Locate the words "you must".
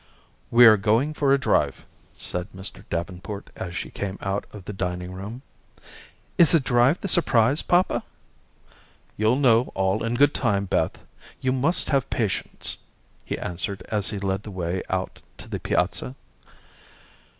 11.39-11.89